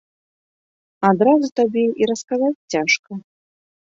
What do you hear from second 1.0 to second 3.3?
Адразу табе і расказаць цяжка.